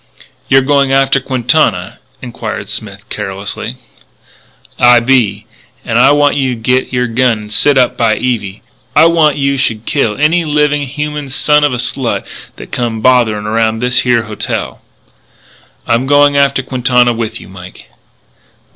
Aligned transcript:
"You're 0.49 0.63
going 0.63 0.91
after 0.91 1.19
Quintana?" 1.19 1.99
inquired 2.23 2.67
Smith, 2.69 3.07
carelessly. 3.09 3.75
"I 4.79 4.99
be. 4.99 5.45
And 5.85 5.99
I 5.99 6.11
want 6.11 6.35
you 6.35 6.53
should 6.53 6.63
git 6.63 6.91
your 6.91 7.05
gun 7.05 7.37
and 7.37 7.53
set 7.53 7.77
up 7.77 7.97
by 7.97 8.15
Evie. 8.17 8.63
And 8.95 9.03
I 9.03 9.05
want 9.05 9.37
you 9.37 9.57
should 9.57 9.85
kill 9.85 10.17
any 10.17 10.43
living 10.43 10.87
human 10.87 11.29
son 11.29 11.63
of 11.63 11.71
a 11.71 11.77
slut 11.77 12.25
that 12.55 12.71
comes 12.71 13.03
botherin' 13.03 13.45
around 13.45 13.77
this 13.77 13.99
here 13.99 14.23
hotel." 14.23 14.81
"I'm 15.85 16.07
going 16.07 16.35
after 16.35 16.63
Quintana 16.63 17.13
with 17.13 17.39
you, 17.39 17.47
Mike." 17.47 17.85